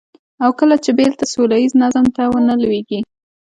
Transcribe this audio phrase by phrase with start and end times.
[0.43, 2.99] او کله چې بېرته سوله ييز نظم ته ونه لوېږي.